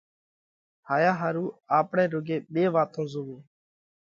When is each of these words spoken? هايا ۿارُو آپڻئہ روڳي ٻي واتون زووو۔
هايا 0.89 1.11
ۿارُو 1.19 1.45
آپڻئہ 1.79 2.05
روڳي 2.13 2.37
ٻي 2.53 2.63
واتون 2.73 3.05
زووو۔ 3.11 3.37